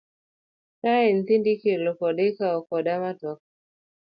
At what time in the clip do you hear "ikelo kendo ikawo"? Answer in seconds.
1.55-2.57